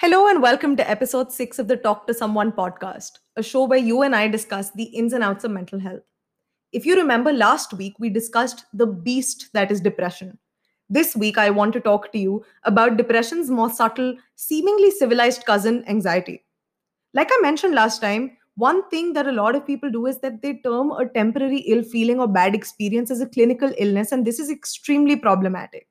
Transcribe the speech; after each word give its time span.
Hello 0.00 0.28
and 0.28 0.40
welcome 0.40 0.76
to 0.76 0.90
episode 0.90 1.30
6 1.30 1.58
of 1.58 1.68
the 1.68 1.76
Talk 1.76 2.06
to 2.06 2.14
Someone 2.14 2.52
podcast, 2.52 3.18
a 3.36 3.42
show 3.42 3.64
where 3.64 3.78
you 3.78 4.00
and 4.00 4.16
I 4.16 4.28
discuss 4.28 4.70
the 4.70 4.84
ins 4.84 5.12
and 5.12 5.22
outs 5.22 5.44
of 5.44 5.50
mental 5.50 5.78
health. 5.78 6.00
If 6.72 6.86
you 6.86 6.96
remember 6.96 7.34
last 7.34 7.74
week, 7.74 7.96
we 7.98 8.08
discussed 8.08 8.64
the 8.72 8.86
beast 8.86 9.50
that 9.52 9.70
is 9.70 9.78
depression. 9.78 10.38
This 10.88 11.14
week, 11.14 11.36
I 11.36 11.50
want 11.50 11.74
to 11.74 11.80
talk 11.80 12.12
to 12.12 12.18
you 12.18 12.42
about 12.64 12.96
depression's 12.96 13.50
more 13.50 13.68
subtle, 13.68 14.16
seemingly 14.36 14.90
civilized 14.90 15.44
cousin, 15.44 15.84
anxiety. 15.86 16.46
Like 17.12 17.28
I 17.30 17.38
mentioned 17.42 17.74
last 17.74 18.00
time, 18.00 18.38
one 18.54 18.88
thing 18.88 19.12
that 19.12 19.26
a 19.26 19.32
lot 19.32 19.54
of 19.54 19.66
people 19.66 19.90
do 19.90 20.06
is 20.06 20.18
that 20.20 20.40
they 20.40 20.62
term 20.64 20.92
a 20.92 21.10
temporary 21.10 21.58
ill 21.58 21.82
feeling 21.82 22.20
or 22.20 22.26
bad 22.26 22.54
experience 22.54 23.10
as 23.10 23.20
a 23.20 23.28
clinical 23.28 23.70
illness, 23.76 24.12
and 24.12 24.26
this 24.26 24.40
is 24.40 24.48
extremely 24.48 25.16
problematic. 25.16 25.88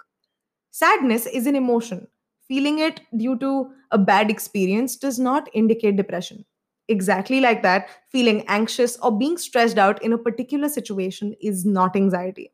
Sadness 0.71 1.27
is 1.27 1.45
an 1.45 1.55
emotion 1.55 2.07
feeling 2.49 2.79
it 2.79 2.99
due 3.15 3.37
to 3.39 3.71
a 3.91 3.97
bad 3.97 4.29
experience 4.29 4.97
does 4.97 5.17
not 5.17 5.49
indicate 5.53 5.95
depression. 5.95 6.43
Exactly 6.89 7.39
like 7.39 7.61
that, 7.61 7.87
feeling 8.11 8.43
anxious 8.47 8.97
or 8.97 9.17
being 9.17 9.37
stressed 9.37 9.77
out 9.77 10.03
in 10.03 10.11
a 10.11 10.17
particular 10.17 10.67
situation 10.67 11.35
is 11.39 11.63
not 11.63 11.95
anxiety. 11.95 12.51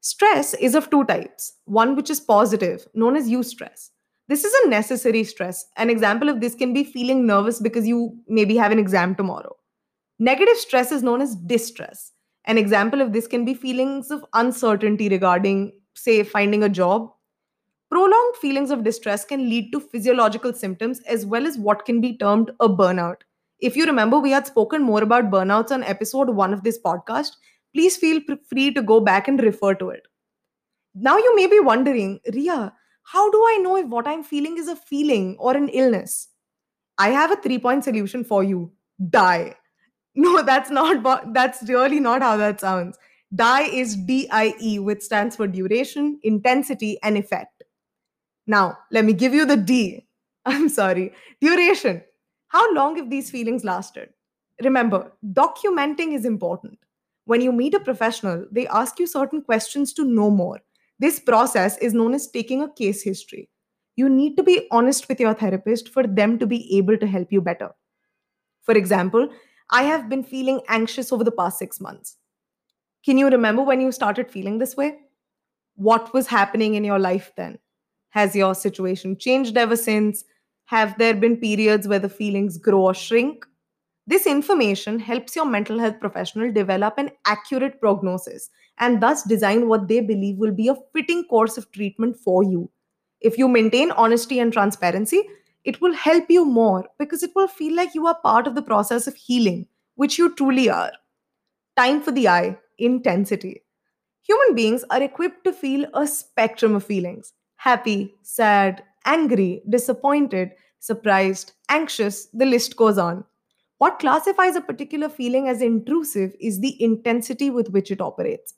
Stress 0.00 0.54
is 0.54 0.74
of 0.74 0.90
two 0.90 1.04
types 1.04 1.54
one 1.64 1.96
which 1.96 2.10
is 2.10 2.20
positive, 2.20 2.86
known 2.94 3.16
as 3.16 3.28
eustress. 3.28 3.90
This 4.28 4.44
is 4.44 4.52
a 4.52 4.68
necessary 4.68 5.24
stress. 5.24 5.64
An 5.76 5.88
example 5.88 6.28
of 6.28 6.40
this 6.42 6.54
can 6.54 6.74
be 6.74 6.84
feeling 6.84 7.26
nervous 7.26 7.60
because 7.60 7.88
you 7.88 8.16
maybe 8.28 8.56
have 8.56 8.70
an 8.70 8.78
exam 8.78 9.14
tomorrow. 9.14 9.56
Negative 10.18 10.56
stress 10.56 10.92
is 10.92 11.02
known 11.02 11.22
as 11.22 11.34
distress. 11.34 12.12
An 12.44 12.58
example 12.58 13.00
of 13.00 13.12
this 13.14 13.26
can 13.26 13.46
be 13.46 13.54
feelings 13.54 14.10
of 14.10 14.24
uncertainty 14.34 15.08
regarding, 15.08 15.72
say, 15.94 16.22
finding 16.22 16.62
a 16.62 16.68
job 16.68 17.10
Prolonged 17.90 18.36
feelings 18.36 18.70
of 18.70 18.84
distress 18.84 19.24
can 19.24 19.48
lead 19.48 19.72
to 19.72 19.80
physiological 19.80 20.52
symptoms 20.52 21.00
as 21.00 21.24
well 21.24 21.46
as 21.46 21.56
what 21.56 21.86
can 21.86 22.00
be 22.00 22.16
termed 22.18 22.50
a 22.60 22.68
burnout. 22.68 23.22
If 23.60 23.76
you 23.76 23.86
remember, 23.86 24.18
we 24.18 24.30
had 24.30 24.46
spoken 24.46 24.82
more 24.82 25.02
about 25.02 25.30
burnouts 25.30 25.70
on 25.70 25.82
episode 25.82 26.30
one 26.30 26.52
of 26.52 26.62
this 26.62 26.78
podcast. 26.78 27.36
Please 27.74 27.96
feel 27.96 28.20
free 28.48 28.72
to 28.74 28.82
go 28.82 29.00
back 29.00 29.26
and 29.26 29.40
refer 29.42 29.74
to 29.74 29.88
it. 29.90 30.06
Now, 30.94 31.16
you 31.16 31.34
may 31.34 31.46
be 31.46 31.60
wondering, 31.60 32.20
Ria, 32.32 32.72
how 33.04 33.30
do 33.30 33.38
I 33.38 33.58
know 33.62 33.76
if 33.76 33.86
what 33.86 34.06
I'm 34.06 34.22
feeling 34.22 34.58
is 34.58 34.68
a 34.68 34.76
feeling 34.76 35.36
or 35.38 35.56
an 35.56 35.68
illness? 35.68 36.28
I 36.98 37.08
have 37.10 37.30
a 37.30 37.36
three 37.36 37.58
point 37.58 37.84
solution 37.84 38.24
for 38.24 38.44
you 38.44 38.72
die. 39.10 39.54
No, 40.14 40.42
that's 40.42 40.68
not, 40.68 41.32
that's 41.32 41.62
really 41.68 42.00
not 42.00 42.22
how 42.22 42.36
that 42.38 42.60
sounds. 42.60 42.98
Die 43.36 43.62
is 43.62 43.94
D 43.94 44.26
I 44.32 44.52
E, 44.60 44.80
which 44.80 45.02
stands 45.02 45.36
for 45.36 45.46
duration, 45.46 46.18
intensity, 46.24 46.98
and 47.04 47.16
effect. 47.16 47.57
Now, 48.48 48.78
let 48.90 49.04
me 49.04 49.12
give 49.12 49.34
you 49.34 49.46
the 49.46 49.58
D. 49.58 50.06
I'm 50.46 50.68
sorry, 50.68 51.12
duration. 51.40 52.02
How 52.48 52.74
long 52.74 52.96
have 52.96 53.10
these 53.10 53.30
feelings 53.30 53.62
lasted? 53.62 54.08
Remember, 54.64 55.12
documenting 55.32 56.14
is 56.14 56.24
important. 56.24 56.78
When 57.26 57.42
you 57.42 57.52
meet 57.52 57.74
a 57.74 57.80
professional, 57.80 58.46
they 58.50 58.66
ask 58.68 58.98
you 58.98 59.06
certain 59.06 59.42
questions 59.42 59.92
to 59.92 60.04
know 60.04 60.30
more. 60.30 60.60
This 60.98 61.20
process 61.20 61.76
is 61.78 61.92
known 61.92 62.14
as 62.14 62.26
taking 62.26 62.62
a 62.62 62.72
case 62.72 63.02
history. 63.02 63.50
You 63.96 64.08
need 64.08 64.36
to 64.38 64.42
be 64.42 64.66
honest 64.70 65.08
with 65.08 65.20
your 65.20 65.34
therapist 65.34 65.90
for 65.90 66.04
them 66.04 66.38
to 66.38 66.46
be 66.46 66.76
able 66.78 66.96
to 66.96 67.06
help 67.06 67.30
you 67.30 67.42
better. 67.42 67.70
For 68.62 68.72
example, 68.72 69.28
I 69.70 69.82
have 69.82 70.08
been 70.08 70.24
feeling 70.24 70.62
anxious 70.68 71.12
over 71.12 71.22
the 71.22 71.32
past 71.32 71.58
six 71.58 71.80
months. 71.80 72.16
Can 73.04 73.18
you 73.18 73.28
remember 73.28 73.62
when 73.62 73.80
you 73.80 73.92
started 73.92 74.30
feeling 74.30 74.58
this 74.58 74.76
way? 74.76 74.98
What 75.74 76.14
was 76.14 76.26
happening 76.26 76.74
in 76.74 76.84
your 76.84 76.98
life 76.98 77.32
then? 77.36 77.58
Has 78.10 78.34
your 78.34 78.54
situation 78.54 79.16
changed 79.16 79.56
ever 79.56 79.76
since? 79.76 80.24
Have 80.66 80.96
there 80.98 81.14
been 81.14 81.36
periods 81.36 81.86
where 81.88 81.98
the 81.98 82.08
feelings 82.08 82.58
grow 82.58 82.82
or 82.82 82.94
shrink? 82.94 83.46
This 84.06 84.26
information 84.26 84.98
helps 84.98 85.36
your 85.36 85.44
mental 85.44 85.78
health 85.78 86.00
professional 86.00 86.50
develop 86.50 86.96
an 86.96 87.10
accurate 87.26 87.78
prognosis 87.78 88.48
and 88.78 89.02
thus 89.02 89.22
design 89.22 89.68
what 89.68 89.86
they 89.86 90.00
believe 90.00 90.38
will 90.38 90.52
be 90.52 90.68
a 90.68 90.76
fitting 90.94 91.24
course 91.24 91.58
of 91.58 91.70
treatment 91.72 92.16
for 92.16 92.42
you. 92.42 92.70
If 93.20 93.36
you 93.36 93.48
maintain 93.48 93.90
honesty 93.90 94.38
and 94.38 94.52
transparency, 94.52 95.22
it 95.64 95.80
will 95.82 95.92
help 95.92 96.30
you 96.30 96.46
more 96.46 96.88
because 96.98 97.22
it 97.22 97.32
will 97.34 97.48
feel 97.48 97.76
like 97.76 97.94
you 97.94 98.06
are 98.06 98.18
part 98.22 98.46
of 98.46 98.54
the 98.54 98.62
process 98.62 99.06
of 99.06 99.14
healing, 99.14 99.66
which 99.96 100.16
you 100.16 100.34
truly 100.34 100.70
are. 100.70 100.92
Time 101.76 102.00
for 102.00 102.10
the 102.10 102.28
eye, 102.28 102.56
intensity. 102.78 103.62
Human 104.22 104.54
beings 104.54 104.84
are 104.88 105.02
equipped 105.02 105.44
to 105.44 105.52
feel 105.52 105.86
a 105.92 106.06
spectrum 106.06 106.74
of 106.74 106.84
feelings 106.84 107.34
happy, 107.58 108.14
sad, 108.22 108.82
angry, 109.04 109.62
disappointed, 109.68 110.52
surprised, 110.80 111.52
anxious, 111.68 112.26
the 112.32 112.46
list 112.46 112.76
goes 112.76 112.98
on. 112.98 113.24
What 113.78 113.98
classifies 114.00 114.56
a 114.56 114.60
particular 114.60 115.08
feeling 115.08 115.48
as 115.48 115.62
intrusive 115.62 116.34
is 116.40 116.60
the 116.60 116.82
intensity 116.82 117.50
with 117.50 117.70
which 117.70 117.90
it 117.90 118.00
operates. 118.00 118.54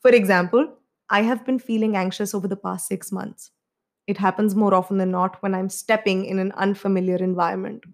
For 0.00 0.10
example, 0.10 0.74
I 1.10 1.22
have 1.22 1.46
been 1.46 1.58
feeling 1.58 1.96
anxious 1.96 2.34
over 2.34 2.48
the 2.48 2.56
past 2.56 2.88
six 2.88 3.12
months. 3.12 3.50
It 4.06 4.18
happens 4.18 4.54
more 4.54 4.74
often 4.74 4.98
than 4.98 5.10
not 5.10 5.42
when 5.42 5.54
I'm 5.54 5.68
stepping 5.70 6.24
in 6.26 6.38
an 6.38 6.52
unfamiliar 6.52 7.16
environment. 7.16 7.84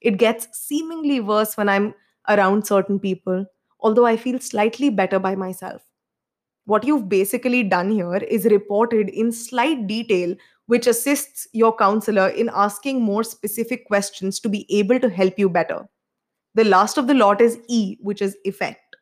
It 0.00 0.18
gets 0.18 0.48
seemingly 0.58 1.20
worse 1.20 1.56
when 1.56 1.68
I'm 1.68 1.94
around 2.28 2.66
certain 2.66 2.98
people, 3.00 3.46
although 3.80 4.06
I 4.06 4.16
feel 4.16 4.38
slightly 4.40 4.90
better 4.90 5.18
by 5.18 5.36
myself 5.36 5.82
what 6.66 6.84
you've 6.84 7.08
basically 7.08 7.62
done 7.62 7.90
here 7.90 8.16
is 8.16 8.44
reported 8.44 9.08
in 9.08 9.32
slight 9.32 9.86
detail, 9.86 10.34
which 10.66 10.86
assists 10.86 11.46
your 11.52 11.74
counselor 11.76 12.28
in 12.28 12.50
asking 12.52 13.00
more 13.00 13.24
specific 13.24 13.86
questions 13.86 14.40
to 14.40 14.48
be 14.48 14.66
able 14.68 15.00
to 15.00 15.08
help 15.08 15.38
you 15.38 15.48
better. 15.48 15.86
The 16.54 16.64
last 16.64 16.98
of 16.98 17.06
the 17.06 17.14
lot 17.14 17.40
is 17.40 17.58
E, 17.68 17.96
which 18.00 18.20
is 18.20 18.36
effect. 18.44 18.96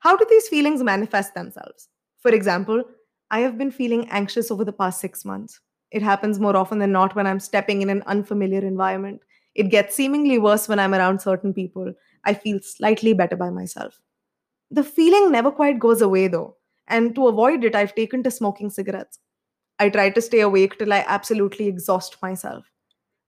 How 0.00 0.16
do 0.16 0.26
these 0.28 0.48
feelings 0.48 0.82
manifest 0.82 1.34
themselves? 1.34 1.88
For 2.20 2.32
example, 2.32 2.82
I 3.30 3.40
have 3.40 3.56
been 3.56 3.70
feeling 3.70 4.08
anxious 4.10 4.50
over 4.50 4.64
the 4.64 4.72
past 4.72 5.00
six 5.00 5.24
months. 5.24 5.60
It 5.90 6.02
happens 6.02 6.40
more 6.40 6.56
often 6.56 6.78
than 6.78 6.92
not 6.92 7.14
when 7.14 7.26
I'm 7.26 7.40
stepping 7.40 7.82
in 7.82 7.90
an 7.90 8.02
unfamiliar 8.06 8.60
environment. 8.60 9.22
It 9.54 9.70
gets 9.70 9.94
seemingly 9.94 10.38
worse 10.38 10.68
when 10.68 10.78
I'm 10.78 10.94
around 10.94 11.20
certain 11.20 11.54
people. 11.54 11.92
I 12.24 12.34
feel 12.34 12.60
slightly 12.60 13.12
better 13.12 13.36
by 13.36 13.50
myself. 13.50 14.00
The 14.70 14.84
feeling 14.84 15.32
never 15.32 15.50
quite 15.50 15.78
goes 15.78 16.02
away 16.02 16.28
though. 16.28 16.57
And 16.88 17.14
to 17.14 17.28
avoid 17.28 17.64
it, 17.64 17.74
I've 17.74 17.94
taken 17.94 18.22
to 18.22 18.30
smoking 18.30 18.70
cigarettes. 18.70 19.18
I 19.78 19.90
try 19.90 20.10
to 20.10 20.20
stay 20.20 20.40
awake 20.40 20.78
till 20.78 20.92
I 20.92 21.04
absolutely 21.06 21.68
exhaust 21.68 22.20
myself. 22.20 22.70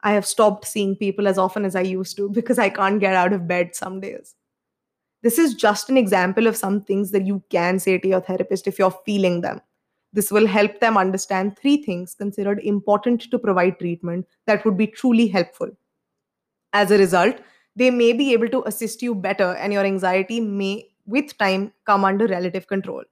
I 0.02 0.12
have 0.12 0.26
stopped 0.26 0.66
seeing 0.66 0.96
people 0.96 1.28
as 1.28 1.38
often 1.38 1.64
as 1.64 1.76
I 1.76 1.82
used 1.82 2.16
to 2.16 2.28
because 2.30 2.58
I 2.58 2.70
can't 2.70 3.00
get 3.00 3.14
out 3.14 3.34
of 3.34 3.46
bed 3.46 3.76
some 3.76 4.00
days. 4.00 4.34
This 5.22 5.38
is 5.38 5.54
just 5.54 5.90
an 5.90 5.98
example 5.98 6.46
of 6.46 6.56
some 6.56 6.80
things 6.80 7.10
that 7.10 7.26
you 7.26 7.42
can 7.50 7.78
say 7.78 7.98
to 7.98 8.08
your 8.08 8.22
therapist 8.22 8.66
if 8.66 8.78
you're 8.78 8.98
feeling 9.04 9.42
them. 9.42 9.60
This 10.12 10.32
will 10.32 10.46
help 10.46 10.80
them 10.80 10.96
understand 10.96 11.58
three 11.58 11.82
things 11.82 12.14
considered 12.14 12.60
important 12.60 13.30
to 13.30 13.38
provide 13.38 13.78
treatment 13.78 14.26
that 14.46 14.64
would 14.64 14.78
be 14.78 14.86
truly 14.86 15.28
helpful. 15.28 15.68
As 16.72 16.90
a 16.90 16.98
result, 16.98 17.36
they 17.76 17.90
may 17.90 18.14
be 18.14 18.32
able 18.32 18.48
to 18.48 18.66
assist 18.66 19.02
you 19.02 19.14
better 19.14 19.54
and 19.56 19.72
your 19.72 19.84
anxiety 19.84 20.40
may, 20.40 20.88
with 21.06 21.36
time, 21.36 21.72
come 21.84 22.04
under 22.04 22.26
relative 22.26 22.66
control 22.66 23.04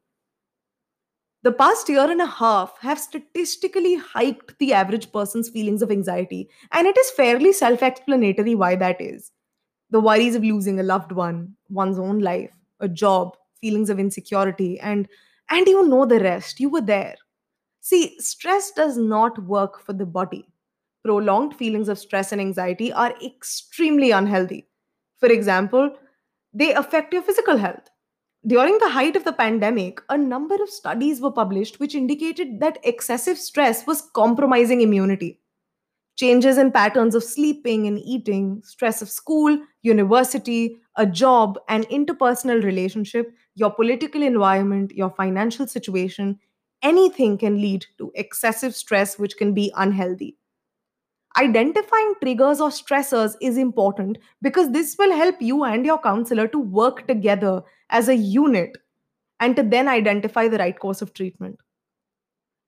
the 1.42 1.52
past 1.52 1.88
year 1.88 2.10
and 2.10 2.20
a 2.20 2.26
half 2.26 2.78
have 2.80 2.98
statistically 2.98 3.96
hiked 3.96 4.58
the 4.58 4.72
average 4.72 5.12
person's 5.12 5.48
feelings 5.48 5.82
of 5.82 5.90
anxiety, 5.90 6.48
and 6.72 6.86
it 6.86 6.96
is 6.98 7.10
fairly 7.12 7.52
self 7.52 7.82
explanatory 7.82 8.54
why 8.54 8.76
that 8.76 9.00
is. 9.00 9.30
The 9.90 10.00
worries 10.00 10.34
of 10.34 10.44
losing 10.44 10.80
a 10.80 10.84
loved 10.84 11.12
one, 11.12 11.56
one's 11.70 11.98
own 11.98 12.18
life, 12.20 12.52
a 12.80 12.88
job, 12.88 13.36
feelings 13.60 13.90
of 13.90 13.98
insecurity, 13.98 14.78
and 14.80 15.08
and 15.50 15.66
you 15.66 15.86
know 15.88 16.06
the 16.06 16.20
rest. 16.20 16.60
You 16.60 16.70
were 16.70 16.80
there. 16.82 17.16
See, 17.80 18.18
stress 18.20 18.70
does 18.72 18.96
not 18.96 19.38
work 19.44 19.80
for 19.80 19.92
the 19.92 20.06
body. 20.06 20.46
Prolonged 21.04 21.56
feelings 21.56 21.88
of 21.88 21.98
stress 21.98 22.32
and 22.32 22.40
anxiety 22.40 22.92
are 22.92 23.14
extremely 23.24 24.10
unhealthy. 24.10 24.68
For 25.18 25.28
example, 25.28 25.96
they 26.52 26.74
affect 26.74 27.12
your 27.12 27.22
physical 27.22 27.56
health 27.56 27.88
during 28.46 28.78
the 28.78 28.88
height 28.88 29.16
of 29.16 29.24
the 29.24 29.32
pandemic, 29.32 30.00
a 30.08 30.16
number 30.16 30.54
of 30.62 30.70
studies 30.70 31.20
were 31.20 31.32
published 31.32 31.80
which 31.80 31.94
indicated 31.94 32.60
that 32.60 32.78
excessive 32.84 33.38
stress 33.38 33.86
was 33.86 34.08
compromising 34.14 34.80
immunity. 34.80 35.40
Changes 36.16 36.58
in 36.58 36.72
patterns 36.72 37.14
of 37.14 37.22
sleeping 37.22 37.86
and 37.86 37.98
eating, 38.00 38.60
stress 38.64 39.02
of 39.02 39.08
school, 39.08 39.58
university, 39.82 40.78
a 40.96 41.06
job, 41.06 41.58
an 41.68 41.84
interpersonal 41.84 42.62
relationship, 42.64 43.32
your 43.54 43.70
political 43.70 44.22
environment, 44.22 44.92
your 44.92 45.10
financial 45.10 45.66
situation, 45.66 46.38
anything 46.82 47.38
can 47.38 47.60
lead 47.60 47.86
to 47.98 48.10
excessive 48.14 48.74
stress, 48.74 49.18
which 49.18 49.36
can 49.36 49.54
be 49.54 49.72
unhealthy. 49.76 50.36
Identifying 51.36 52.14
triggers 52.20 52.60
or 52.60 52.70
stressors 52.70 53.34
is 53.40 53.56
important 53.56 54.18
because 54.42 54.72
this 54.72 54.96
will 54.98 55.14
help 55.14 55.36
you 55.40 55.62
and 55.62 55.86
your 55.86 55.98
counselor 55.98 56.48
to 56.48 56.58
work 56.58 57.06
together 57.06 57.62
as 57.90 58.08
a 58.08 58.16
unit 58.16 58.76
and 59.40 59.56
to 59.56 59.62
then 59.62 59.88
identify 59.88 60.48
the 60.48 60.58
right 60.58 60.78
course 60.78 61.02
of 61.02 61.14
treatment. 61.14 61.58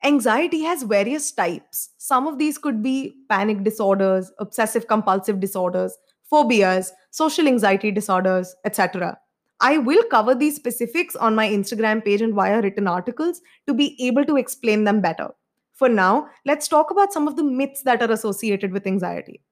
Anxiety 0.03 0.63
has 0.63 0.83
various 0.83 1.31
types. 1.31 1.91
Some 1.99 2.27
of 2.27 2.39
these 2.39 2.57
could 2.57 2.83
be 2.83 3.17
panic 3.29 3.65
disorders, 3.65 4.33
obsessive 4.39 4.87
compulsive 4.87 5.41
disorders, 5.41 5.97
phobias, 6.31 6.93
social 7.11 7.47
anxiety 7.47 7.91
disorders, 7.91 8.55
etc. 8.65 9.19
I 9.61 9.77
will 9.77 10.03
cover 10.05 10.35
these 10.35 10.57
specifics 10.57 11.17
on 11.17 11.35
my 11.35 11.47
Instagram 11.47 12.03
page 12.03 12.23
and 12.23 12.33
via 12.33 12.63
written 12.63 12.89
articles 12.89 13.43
to 13.67 13.75
be 13.75 13.97
able 14.07 14.25
to 14.25 14.37
explain 14.37 14.85
them 14.85 15.03
better. 15.03 15.29
For 15.75 15.89
now, 15.89 16.29
let's 16.47 16.67
talk 16.67 16.91
about 16.91 17.13
some 17.13 17.29
of 17.29 17.37
the 17.37 17.45
myths 17.45 17.83
that 17.83 18.01
are 18.03 18.11
associated 18.11 18.73
with 18.73 18.87
anxiety. 18.87 19.43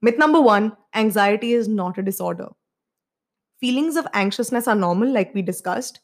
Myth 0.00 0.16
number 0.16 0.40
one 0.40 0.76
anxiety 0.94 1.52
is 1.52 1.68
not 1.68 1.98
a 1.98 2.02
disorder. 2.02 2.48
Feelings 3.62 3.94
of 3.94 4.08
anxiousness 4.12 4.66
are 4.66 4.74
normal, 4.74 5.08
like 5.08 5.32
we 5.36 5.40
discussed. 5.40 6.00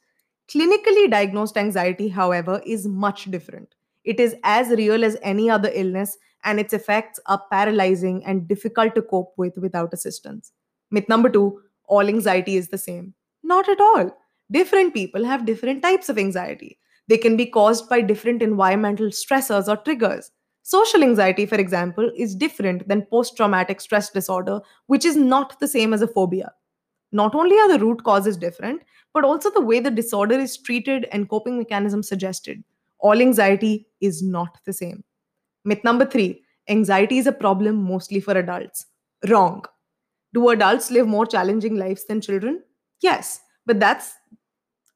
Clinically 0.48 1.10
diagnosed 1.10 1.56
anxiety, 1.56 2.06
however, 2.06 2.62
is 2.64 2.86
much 2.86 3.24
different. 3.32 3.74
It 4.04 4.20
is 4.20 4.36
as 4.44 4.68
real 4.68 5.04
as 5.04 5.16
any 5.22 5.50
other 5.50 5.68
illness, 5.74 6.16
and 6.44 6.60
its 6.60 6.72
effects 6.72 7.18
are 7.26 7.42
paralyzing 7.50 8.24
and 8.24 8.46
difficult 8.46 8.94
to 8.94 9.02
cope 9.02 9.32
with 9.36 9.58
without 9.58 9.92
assistance. 9.92 10.52
Myth 10.92 11.08
number 11.08 11.28
two 11.28 11.60
all 11.86 12.06
anxiety 12.06 12.54
is 12.54 12.68
the 12.68 12.78
same. 12.78 13.12
Not 13.42 13.68
at 13.68 13.80
all. 13.80 14.16
Different 14.52 14.94
people 14.94 15.24
have 15.24 15.44
different 15.44 15.82
types 15.82 16.08
of 16.08 16.16
anxiety. 16.16 16.78
They 17.08 17.18
can 17.18 17.36
be 17.36 17.46
caused 17.46 17.88
by 17.88 18.02
different 18.02 18.40
environmental 18.40 19.08
stressors 19.08 19.66
or 19.66 19.78
triggers. 19.78 20.30
Social 20.62 21.02
anxiety, 21.02 21.44
for 21.44 21.56
example, 21.56 22.08
is 22.16 22.36
different 22.36 22.86
than 22.86 23.06
post 23.06 23.36
traumatic 23.36 23.80
stress 23.80 24.10
disorder, 24.10 24.60
which 24.86 25.04
is 25.04 25.16
not 25.16 25.58
the 25.58 25.66
same 25.66 25.92
as 25.92 26.02
a 26.02 26.06
phobia. 26.06 26.52
Not 27.12 27.34
only 27.34 27.56
are 27.58 27.68
the 27.68 27.78
root 27.78 28.04
causes 28.04 28.36
different, 28.36 28.82
but 29.14 29.24
also 29.24 29.50
the 29.50 29.60
way 29.60 29.80
the 29.80 29.90
disorder 29.90 30.38
is 30.38 30.56
treated 30.58 31.06
and 31.12 31.28
coping 31.28 31.58
mechanisms 31.58 32.08
suggested. 32.08 32.62
All 32.98 33.20
anxiety 33.20 33.86
is 34.00 34.22
not 34.22 34.58
the 34.64 34.72
same. 34.72 35.04
Myth 35.64 35.84
number 35.84 36.04
three 36.04 36.42
anxiety 36.68 37.18
is 37.18 37.26
a 37.26 37.32
problem 37.32 37.82
mostly 37.82 38.20
for 38.20 38.36
adults. 38.36 38.86
Wrong. 39.28 39.64
Do 40.34 40.50
adults 40.50 40.90
live 40.90 41.06
more 41.06 41.24
challenging 41.26 41.76
lives 41.76 42.04
than 42.04 42.20
children? 42.20 42.62
Yes, 43.00 43.40
but 43.64 43.80
that's 43.80 44.14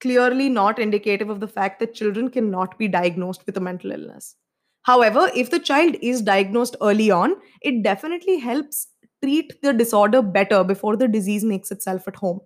clearly 0.00 0.48
not 0.48 0.78
indicative 0.78 1.30
of 1.30 1.40
the 1.40 1.48
fact 1.48 1.80
that 1.80 1.94
children 1.94 2.28
cannot 2.28 2.76
be 2.78 2.88
diagnosed 2.88 3.46
with 3.46 3.56
a 3.56 3.60
mental 3.60 3.92
illness. 3.92 4.36
However, 4.82 5.30
if 5.34 5.50
the 5.50 5.60
child 5.60 5.94
is 6.02 6.20
diagnosed 6.20 6.76
early 6.82 7.10
on, 7.10 7.36
it 7.60 7.82
definitely 7.82 8.38
helps 8.38 8.88
treat 9.22 9.60
the 9.62 9.72
disorder 9.72 10.22
better 10.22 10.64
before 10.64 10.96
the 10.96 11.08
disease 11.08 11.44
makes 11.44 11.70
itself 11.70 12.08
at 12.08 12.16
home. 12.16 12.40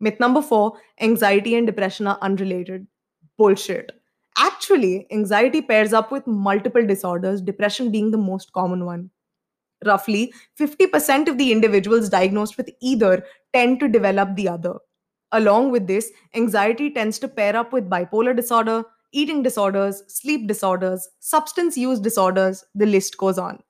Myth 0.00 0.20
number 0.20 0.42
four 0.42 0.74
anxiety 1.00 1.54
and 1.54 1.66
depression 1.66 2.06
are 2.06 2.18
unrelated. 2.20 2.86
Bullshit. 3.38 3.92
Actually, 4.38 5.06
anxiety 5.10 5.62
pairs 5.62 5.92
up 5.92 6.12
with 6.12 6.26
multiple 6.26 6.86
disorders, 6.86 7.40
depression 7.40 7.90
being 7.90 8.10
the 8.10 8.18
most 8.18 8.52
common 8.52 8.84
one. 8.84 9.10
Roughly 9.84 10.32
50% 10.58 11.28
of 11.28 11.38
the 11.38 11.52
individuals 11.52 12.08
diagnosed 12.08 12.56
with 12.56 12.70
either 12.80 13.24
tend 13.54 13.80
to 13.80 13.88
develop 13.88 14.36
the 14.36 14.48
other. 14.48 14.74
Along 15.32 15.70
with 15.70 15.86
this, 15.86 16.10
anxiety 16.34 16.90
tends 16.90 17.18
to 17.18 17.28
pair 17.28 17.56
up 17.56 17.72
with 17.72 17.90
bipolar 17.90 18.34
disorder, 18.34 18.84
eating 19.12 19.42
disorders, 19.42 20.02
sleep 20.08 20.46
disorders, 20.46 21.08
substance 21.20 21.76
use 21.76 22.00
disorders, 22.00 22.64
the 22.74 22.86
list 22.86 23.16
goes 23.16 23.38
on. 23.38 23.62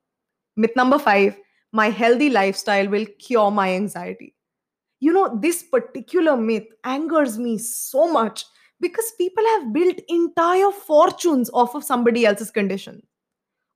Myth 0.56 0.74
number 0.76 0.98
five 0.98 1.36
my 1.76 1.90
healthy 1.90 2.30
lifestyle 2.30 2.88
will 2.88 3.06
cure 3.18 3.50
my 3.50 3.68
anxiety. 3.74 4.34
You 5.00 5.12
know, 5.12 5.38
this 5.42 5.62
particular 5.62 6.36
myth 6.36 6.66
angers 6.84 7.38
me 7.38 7.58
so 7.58 8.10
much 8.12 8.44
because 8.80 9.12
people 9.18 9.44
have 9.54 9.72
built 9.72 9.98
entire 10.08 10.70
fortunes 10.72 11.50
off 11.52 11.74
of 11.74 11.84
somebody 11.84 12.26
else's 12.26 12.50
condition. 12.50 13.02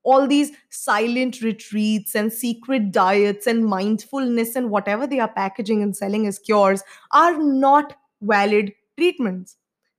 All 0.02 0.26
these 0.26 0.52
silent 0.70 1.42
retreats 1.42 2.14
and 2.14 2.32
secret 2.32 2.90
diets 2.92 3.46
and 3.46 3.64
mindfulness 3.64 4.56
and 4.56 4.70
whatever 4.70 5.06
they 5.06 5.20
are 5.20 5.32
packaging 5.32 5.82
and 5.82 5.96
selling 5.96 6.26
as 6.26 6.38
cures 6.38 6.82
are 7.12 7.36
not 7.38 7.94
valid 8.22 8.72
treatments. 8.98 9.56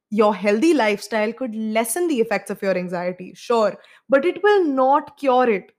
Your 0.09 0.36
healthy 0.36 0.74
lifestyle 0.74 1.33
could 1.33 1.56
lessen 1.56 2.07
the 2.07 2.19
effects 2.19 2.50
of 2.51 2.62
your 2.62 2.77
anxiety, 2.77 3.33
sure, 3.36 3.77
but 4.09 4.25
it 4.25 4.42
will 4.44 4.65
not 4.65 5.18
cure 5.18 5.50
it. 5.50 5.71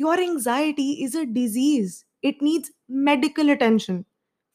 Your 0.00 0.18
anxiety 0.18 1.04
is 1.04 1.14
a 1.14 1.26
disease, 1.26 2.06
it 2.22 2.40
needs 2.40 2.70
medical 2.88 3.50
attention. 3.50 4.06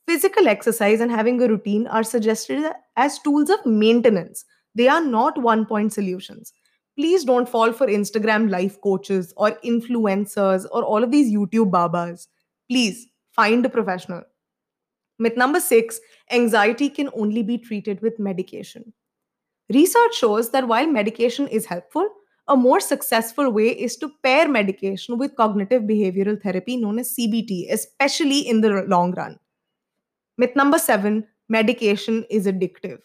Physical 0.07 0.47
exercise 0.47 1.01
and 1.01 1.11
having 1.11 1.39
a 1.39 1.47
routine 1.47 1.85
are 1.85 2.01
suggested 2.03 2.71
as 2.95 3.19
tools 3.19 3.51
of 3.51 3.63
maintenance. 3.63 4.43
They 4.73 4.87
are 4.87 5.03
not 5.05 5.39
one 5.39 5.67
point 5.67 5.93
solutions. 5.93 6.51
Please 6.97 7.23
don't 7.23 7.47
fall 7.47 7.73
for 7.73 7.85
Instagram 7.85 8.49
life 8.49 8.81
coaches 8.81 9.35
or 9.37 9.51
influencers 9.63 10.65
or 10.71 10.83
all 10.83 11.03
of 11.03 11.11
these 11.11 11.31
YouTube 11.31 11.69
babas. 11.69 12.27
Please 12.67 13.05
find 13.29 13.63
a 13.67 13.69
professional. 13.69 14.23
Myth 15.19 15.37
number 15.37 15.59
six 15.59 15.99
anxiety 16.31 16.89
can 16.89 17.11
only 17.15 17.43
be 17.43 17.59
treated 17.59 18.01
with 18.01 18.17
medication. 18.17 18.93
Research 19.71 20.15
shows 20.15 20.49
that 20.49 20.67
while 20.67 20.87
medication 20.87 21.47
is 21.49 21.67
helpful, 21.67 22.09
a 22.47 22.55
more 22.55 22.79
successful 22.79 23.49
way 23.49 23.69
is 23.69 23.97
to 23.97 24.11
pair 24.21 24.47
medication 24.47 25.17
with 25.17 25.35
cognitive 25.35 25.83
behavioral 25.83 26.41
therapy 26.41 26.77
known 26.77 26.99
as 26.99 27.15
CBT, 27.15 27.71
especially 27.71 28.39
in 28.39 28.61
the 28.61 28.83
long 28.83 29.13
run. 29.13 29.39
Myth 30.37 30.55
number 30.55 30.77
seven 30.77 31.25
medication 31.49 32.25
is 32.29 32.45
addictive. 32.45 32.99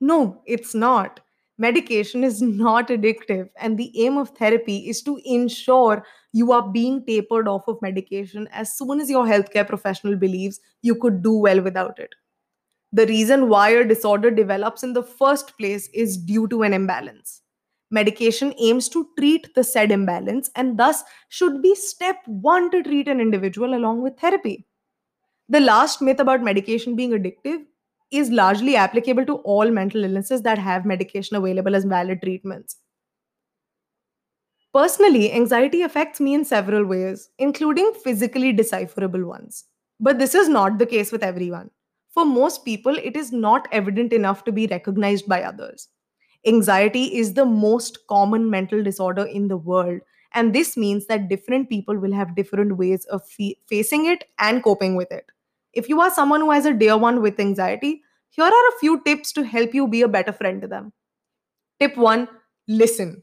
No, 0.00 0.42
it's 0.46 0.74
not. 0.74 1.20
Medication 1.58 2.22
is 2.22 2.42
not 2.42 2.88
addictive, 2.88 3.48
and 3.58 3.78
the 3.78 3.90
aim 4.04 4.18
of 4.18 4.30
therapy 4.30 4.88
is 4.88 5.02
to 5.02 5.18
ensure 5.24 6.04
you 6.32 6.52
are 6.52 6.68
being 6.68 7.04
tapered 7.06 7.48
off 7.48 7.66
of 7.66 7.80
medication 7.80 8.46
as 8.52 8.76
soon 8.76 9.00
as 9.00 9.08
your 9.08 9.24
healthcare 9.24 9.66
professional 9.66 10.16
believes 10.16 10.60
you 10.82 10.94
could 10.94 11.22
do 11.22 11.32
well 11.32 11.62
without 11.62 11.98
it. 11.98 12.14
The 12.92 13.06
reason 13.06 13.48
why 13.48 13.70
a 13.70 13.84
disorder 13.84 14.30
develops 14.30 14.82
in 14.82 14.92
the 14.92 15.02
first 15.02 15.56
place 15.56 15.88
is 15.94 16.18
due 16.18 16.46
to 16.48 16.62
an 16.62 16.74
imbalance. 16.74 17.42
Medication 17.90 18.52
aims 18.58 18.88
to 18.88 19.08
treat 19.18 19.54
the 19.54 19.62
said 19.62 19.92
imbalance 19.92 20.50
and 20.56 20.78
thus 20.78 21.04
should 21.28 21.62
be 21.62 21.74
step 21.74 22.16
one 22.26 22.70
to 22.70 22.82
treat 22.82 23.06
an 23.08 23.20
individual 23.20 23.74
along 23.74 24.02
with 24.02 24.18
therapy. 24.18 24.66
The 25.48 25.60
last 25.60 26.02
myth 26.02 26.18
about 26.18 26.42
medication 26.42 26.96
being 26.96 27.12
addictive 27.12 27.64
is 28.10 28.30
largely 28.30 28.76
applicable 28.76 29.24
to 29.26 29.36
all 29.36 29.70
mental 29.70 30.04
illnesses 30.04 30.42
that 30.42 30.58
have 30.58 30.84
medication 30.84 31.36
available 31.36 31.76
as 31.76 31.84
valid 31.84 32.20
treatments. 32.22 32.76
Personally, 34.74 35.32
anxiety 35.32 35.82
affects 35.82 36.20
me 36.20 36.34
in 36.34 36.44
several 36.44 36.84
ways, 36.84 37.30
including 37.38 37.92
physically 38.04 38.52
decipherable 38.52 39.24
ones. 39.24 39.64
But 39.98 40.18
this 40.18 40.34
is 40.34 40.48
not 40.48 40.78
the 40.78 40.86
case 40.86 41.12
with 41.12 41.22
everyone. 41.22 41.70
For 42.12 42.24
most 42.24 42.64
people, 42.64 42.96
it 42.96 43.16
is 43.16 43.32
not 43.32 43.68
evident 43.72 44.12
enough 44.12 44.44
to 44.44 44.52
be 44.52 44.66
recognized 44.66 45.28
by 45.28 45.42
others. 45.42 45.88
Anxiety 46.46 47.14
is 47.16 47.34
the 47.34 47.44
most 47.44 48.06
common 48.06 48.48
mental 48.48 48.82
disorder 48.82 49.24
in 49.24 49.48
the 49.48 49.56
world, 49.56 50.00
and 50.32 50.54
this 50.54 50.76
means 50.76 51.06
that 51.06 51.28
different 51.28 51.68
people 51.68 51.98
will 51.98 52.12
have 52.12 52.36
different 52.36 52.76
ways 52.76 53.04
of 53.06 53.26
fe- 53.26 53.58
facing 53.66 54.06
it 54.06 54.24
and 54.38 54.62
coping 54.62 54.94
with 54.94 55.10
it. 55.10 55.26
If 55.72 55.88
you 55.88 56.00
are 56.00 56.10
someone 56.10 56.40
who 56.40 56.50
has 56.52 56.64
a 56.66 56.72
dear 56.72 56.96
one 56.96 57.20
with 57.20 57.40
anxiety, 57.40 58.02
here 58.30 58.44
are 58.44 58.68
a 58.68 58.78
few 58.80 59.02
tips 59.04 59.32
to 59.32 59.44
help 59.44 59.74
you 59.74 59.88
be 59.88 60.02
a 60.02 60.08
better 60.08 60.32
friend 60.32 60.62
to 60.62 60.68
them. 60.68 60.92
Tip 61.80 61.96
one 61.96 62.28
listen. 62.68 63.22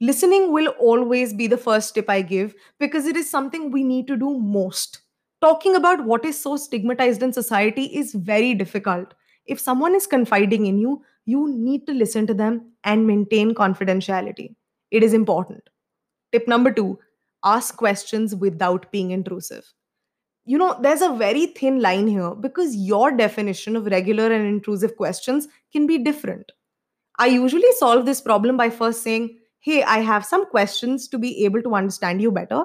Listening 0.00 0.52
will 0.52 0.68
always 0.78 1.32
be 1.34 1.46
the 1.46 1.56
first 1.56 1.94
tip 1.94 2.10
I 2.10 2.22
give 2.22 2.54
because 2.78 3.06
it 3.06 3.16
is 3.16 3.30
something 3.30 3.70
we 3.70 3.84
need 3.84 4.06
to 4.08 4.16
do 4.16 4.38
most. 4.38 5.00
Talking 5.42 5.76
about 5.76 6.04
what 6.04 6.24
is 6.24 6.38
so 6.38 6.56
stigmatized 6.56 7.22
in 7.22 7.32
society 7.32 7.84
is 7.96 8.14
very 8.14 8.54
difficult. 8.54 9.14
If 9.46 9.60
someone 9.60 9.94
is 9.94 10.06
confiding 10.06 10.66
in 10.66 10.78
you, 10.78 11.02
you 11.26 11.52
need 11.52 11.86
to 11.86 11.92
listen 11.92 12.26
to 12.26 12.34
them 12.34 12.72
and 12.84 13.06
maintain 13.06 13.54
confidentiality. 13.54 14.54
It 14.90 15.02
is 15.02 15.12
important. 15.12 15.68
Tip 16.32 16.48
number 16.48 16.72
two 16.72 16.98
ask 17.44 17.76
questions 17.76 18.34
without 18.34 18.90
being 18.90 19.10
intrusive 19.10 19.72
you 20.46 20.56
know, 20.56 20.78
there's 20.80 21.02
a 21.02 21.12
very 21.12 21.46
thin 21.46 21.80
line 21.80 22.06
here 22.06 22.30
because 22.30 22.74
your 22.76 23.10
definition 23.10 23.74
of 23.74 23.86
regular 23.86 24.32
and 24.32 24.46
intrusive 24.46 24.96
questions 24.96 25.48
can 25.72 25.88
be 25.88 25.98
different. 25.98 26.52
I 27.18 27.26
usually 27.26 27.72
solve 27.72 28.06
this 28.06 28.20
problem 28.20 28.56
by 28.56 28.70
first 28.70 29.02
saying, 29.02 29.38
Hey, 29.58 29.82
I 29.82 29.98
have 29.98 30.24
some 30.24 30.46
questions 30.46 31.08
to 31.08 31.18
be 31.18 31.44
able 31.44 31.60
to 31.62 31.74
understand 31.74 32.22
you 32.22 32.30
better. 32.30 32.64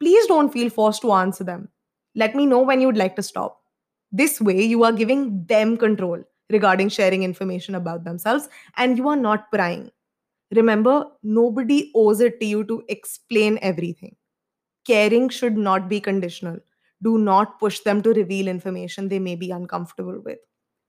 Please 0.00 0.26
don't 0.26 0.50
feel 0.50 0.70
forced 0.70 1.02
to 1.02 1.12
answer 1.12 1.44
them. 1.44 1.68
Let 2.14 2.34
me 2.34 2.46
know 2.46 2.60
when 2.60 2.80
you'd 2.80 2.96
like 2.96 3.16
to 3.16 3.22
stop. 3.22 3.60
This 4.10 4.40
way, 4.40 4.62
you 4.62 4.82
are 4.84 4.92
giving 4.92 5.44
them 5.44 5.76
control 5.76 6.22
regarding 6.50 6.88
sharing 6.88 7.22
information 7.22 7.74
about 7.74 8.04
themselves 8.04 8.48
and 8.76 8.98
you 8.98 9.08
are 9.08 9.16
not 9.16 9.50
prying. 9.50 9.90
Remember, 10.54 11.06
nobody 11.22 11.92
owes 11.94 12.20
it 12.20 12.40
to 12.40 12.46
you 12.46 12.64
to 12.64 12.82
explain 12.88 13.58
everything. 13.62 14.16
Caring 14.86 15.28
should 15.28 15.56
not 15.56 15.88
be 15.88 16.00
conditional 16.00 16.58
do 17.02 17.18
not 17.18 17.58
push 17.58 17.80
them 17.80 18.02
to 18.02 18.12
reveal 18.12 18.48
information 18.48 19.08
they 19.08 19.18
may 19.18 19.34
be 19.34 19.50
uncomfortable 19.50 20.20
with. 20.24 20.38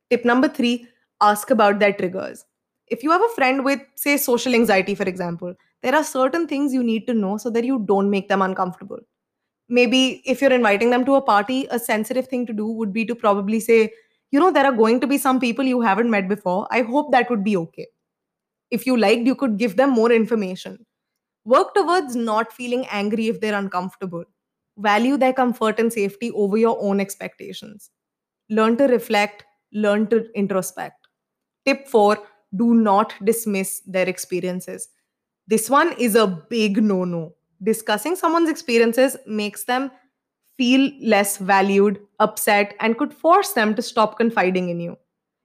Tip 0.10 0.26
number 0.26 0.48
three 0.48 0.88
ask 1.22 1.52
about 1.52 1.80
their 1.80 1.94
triggers. 1.94 2.46
If 2.88 3.04
you 3.04 3.12
have 3.12 3.22
a 3.22 3.36
friend 3.36 3.64
with, 3.64 3.80
say, 3.96 4.18
social 4.18 4.54
anxiety, 4.54 4.96
for 4.96 5.04
example, 5.04 5.54
there 5.82 5.96
are 5.96 6.04
certain 6.04 6.48
things 6.48 6.74
you 6.74 6.84
need 6.84 7.08
to 7.08 7.14
know 7.14 7.38
so 7.38 7.50
that 7.52 7.64
you 7.64 7.80
don't 7.88 8.10
make 8.10 8.28
them 8.28 8.42
uncomfortable. 8.42 9.00
Maybe 9.70 10.22
if 10.26 10.42
you're 10.42 10.52
inviting 10.52 10.90
them 10.90 11.06
to 11.06 11.16
a 11.16 11.22
party, 11.22 11.68
a 11.72 11.80
sensitive 11.80 12.28
thing 12.28 12.46
to 12.48 12.54
do 12.54 12.68
would 12.68 12.92
be 12.92 13.06
to 13.06 13.16
probably 13.16 13.62
say, 13.62 13.94
you 14.32 14.40
know, 14.40 14.52
there 14.52 14.66
are 14.66 14.72
going 14.72 15.00
to 15.02 15.08
be 15.08 15.18
some 15.18 15.40
people 15.40 15.66
you 15.66 15.82
haven't 15.82 16.10
met 16.10 16.28
before. 16.28 16.68
I 16.72 16.82
hope 16.82 17.12
that 17.12 17.30
would 17.30 17.44
be 17.44 17.58
okay. 17.58 17.88
If 18.70 18.86
you 18.86 18.98
liked, 18.98 19.28
you 19.28 19.36
could 19.36 19.58
give 19.58 19.78
them 19.78 19.92
more 19.92 20.12
information. 20.12 20.86
Work 21.46 21.74
towards 21.74 22.16
not 22.16 22.54
feeling 22.54 22.86
angry 22.88 23.28
if 23.28 23.42
they're 23.42 23.58
uncomfortable. 23.58 24.24
Value 24.78 25.18
their 25.18 25.34
comfort 25.34 25.80
and 25.80 25.92
safety 25.92 26.32
over 26.32 26.58
your 26.58 26.78
own 26.82 27.00
expectations. 27.00 27.90
Learn 28.50 28.78
to 28.78 28.86
reflect, 28.86 29.44
learn 29.74 30.08
to 30.08 30.26
introspect. 30.36 31.08
Tip 31.66 31.88
four 31.88 32.18
do 32.56 32.74
not 32.74 33.14
dismiss 33.24 33.82
their 33.82 34.08
experiences. 34.08 34.90
This 35.48 35.70
one 35.70 35.94
is 35.94 36.16
a 36.16 36.28
big 36.28 36.82
no 36.82 37.04
no. 37.04 37.36
Discussing 37.64 38.16
someone's 38.16 38.50
experiences 38.50 39.18
makes 39.28 39.66
them 39.66 39.92
feel 40.58 40.92
less 41.02 41.38
valued, 41.38 42.00
upset, 42.20 42.76
and 42.80 42.98
could 42.98 43.14
force 43.14 43.54
them 43.54 43.76
to 43.76 43.82
stop 43.82 44.18
confiding 44.18 44.70
in 44.70 44.80
you. 44.80 44.98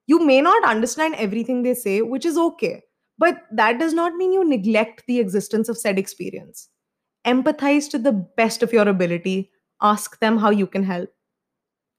You 0.06 0.24
may 0.24 0.40
not 0.40 0.64
understand 0.64 1.14
everything 1.16 1.62
they 1.62 1.74
say, 1.74 2.02
which 2.02 2.24
is 2.24 2.38
okay, 2.38 2.82
but 3.18 3.42
that 3.52 3.78
does 3.78 3.92
not 3.92 4.14
mean 4.14 4.32
you 4.32 4.44
neglect 4.44 5.04
the 5.06 5.18
existence 5.18 5.68
of 5.68 5.78
said 5.78 5.98
experience. 5.98 6.68
Empathize 7.26 7.90
to 7.90 7.98
the 7.98 8.12
best 8.12 8.62
of 8.62 8.72
your 8.72 8.88
ability, 8.88 9.50
ask 9.82 10.18
them 10.20 10.38
how 10.38 10.50
you 10.50 10.66
can 10.66 10.84
help. 10.84 11.10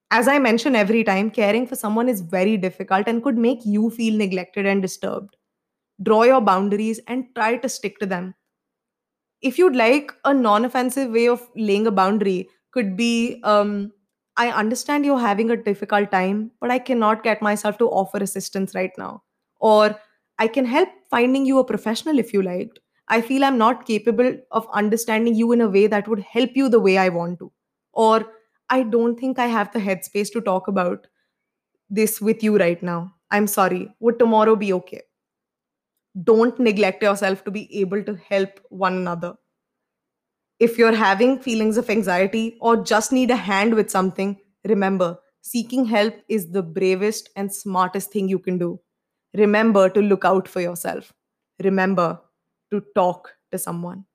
As 0.10 0.28
I 0.28 0.40
mention 0.40 0.76
every 0.76 1.04
time, 1.04 1.30
caring 1.30 1.68
for 1.68 1.76
someone 1.76 2.08
is 2.08 2.22
very 2.22 2.56
difficult 2.56 3.08
and 3.08 3.22
could 3.22 3.38
make 3.38 3.60
you 3.66 3.90
feel 3.90 4.18
neglected 4.18 4.66
and 4.66 4.82
disturbed. 4.82 5.36
Draw 6.02 6.24
your 6.24 6.42
boundaries 6.42 7.00
and 7.08 7.26
try 7.36 7.58
to 7.58 7.68
stick 7.68 8.00
to 8.00 8.06
them. 8.06 8.36
If 9.42 9.58
you'd 9.58 9.76
like, 9.76 10.12
a 10.24 10.34
non 10.34 10.64
offensive 10.64 11.12
way 11.12 11.28
of 11.28 11.48
laying 11.56 11.88
a 11.88 11.92
boundary 11.92 12.50
could 12.72 12.96
be 12.98 13.42
um, 13.44 13.92
I 14.36 14.50
understand 14.52 15.06
you're 15.06 15.20
having 15.20 15.50
a 15.52 15.58
difficult 15.58 16.12
time, 16.12 16.52
but 16.62 16.70
I 16.72 16.80
cannot 16.80 17.24
get 17.24 17.42
myself 17.42 17.78
to 17.80 17.90
offer 17.90 18.18
assistance 18.18 18.76
right 18.76 18.92
now. 18.98 19.24
Or 19.60 20.00
I 20.38 20.48
can 20.48 20.66
help 20.66 20.90
finding 21.10 21.46
you 21.46 21.60
a 21.60 21.64
professional 21.64 22.20
if 22.20 22.34
you 22.34 22.42
liked. 22.44 22.80
I 23.08 23.22
feel 23.22 23.44
I'm 23.44 23.58
not 23.58 23.86
capable 23.86 24.38
of 24.52 24.68
understanding 24.74 25.34
you 25.36 25.52
in 25.54 25.62
a 25.62 25.70
way 25.70 25.88
that 25.88 26.08
would 26.08 26.20
help 26.20 26.52
you 26.56 26.70
the 26.70 26.80
way 26.80 26.98
I 26.98 27.10
want 27.10 27.40
to. 27.40 27.52
Or 27.94 28.26
I 28.70 28.84
don't 28.84 29.18
think 29.20 29.40
I 29.40 29.48
have 29.48 29.72
the 29.72 29.80
headspace 29.80 30.32
to 30.34 30.42
talk 30.42 30.68
about 30.68 31.08
this 31.90 32.22
with 32.22 32.44
you 32.44 32.58
right 32.58 32.82
now. 32.84 33.14
I'm 33.32 33.48
sorry. 33.48 33.94
Would 34.00 34.20
tomorrow 34.20 34.56
be 34.56 34.74
okay? 34.74 35.02
Don't 36.22 36.60
neglect 36.60 37.02
yourself 37.02 37.44
to 37.46 37.50
be 37.52 37.74
able 37.80 38.04
to 38.04 38.16
help 38.18 38.60
one 38.70 38.94
another. 38.98 39.36
If 40.60 40.78
you're 40.78 40.96
having 40.96 41.40
feelings 41.40 41.78
of 41.78 41.90
anxiety 41.90 42.58
or 42.62 42.78
just 42.78 43.12
need 43.12 43.32
a 43.32 43.36
hand 43.36 43.76
with 43.76 43.90
something, 43.90 44.38
remember 44.66 45.20
seeking 45.42 45.86
help 45.86 46.16
is 46.28 46.52
the 46.52 46.64
bravest 46.64 47.30
and 47.36 47.54
smartest 47.54 48.12
thing 48.12 48.28
you 48.28 48.40
can 48.40 48.58
do. 48.58 48.80
Remember 49.34 49.90
to 49.90 50.02
look 50.02 50.26
out 50.26 50.48
for 50.48 50.62
yourself. 50.62 51.14
Remember 51.64 52.20
to 52.72 52.84
talk 52.96 53.30
to 53.52 53.58
someone. 53.58 54.06